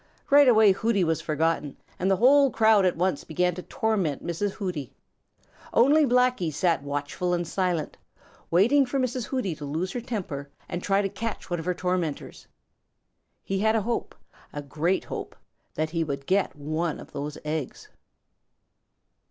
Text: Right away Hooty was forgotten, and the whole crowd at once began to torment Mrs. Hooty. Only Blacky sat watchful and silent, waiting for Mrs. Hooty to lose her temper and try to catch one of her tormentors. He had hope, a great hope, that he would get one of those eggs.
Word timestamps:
Right 0.31 0.47
away 0.47 0.71
Hooty 0.71 1.03
was 1.03 1.21
forgotten, 1.21 1.77
and 1.99 2.09
the 2.09 2.15
whole 2.15 2.49
crowd 2.49 2.85
at 2.87 2.97
once 2.97 3.23
began 3.23 3.53
to 3.53 3.61
torment 3.61 4.25
Mrs. 4.25 4.53
Hooty. 4.53 4.95
Only 5.73 6.07
Blacky 6.07 6.51
sat 6.51 6.81
watchful 6.81 7.35
and 7.35 7.47
silent, 7.47 7.97
waiting 8.49 8.83
for 8.83 8.97
Mrs. 8.99 9.25
Hooty 9.27 9.53
to 9.53 9.63
lose 9.63 9.91
her 9.91 10.01
temper 10.01 10.49
and 10.67 10.81
try 10.81 11.03
to 11.03 11.07
catch 11.09 11.51
one 11.51 11.59
of 11.59 11.65
her 11.65 11.75
tormentors. 11.75 12.47
He 13.43 13.59
had 13.59 13.75
hope, 13.75 14.15
a 14.51 14.63
great 14.63 15.03
hope, 15.03 15.35
that 15.75 15.91
he 15.91 16.03
would 16.03 16.25
get 16.25 16.55
one 16.55 16.99
of 16.99 17.11
those 17.11 17.37
eggs. 17.45 17.87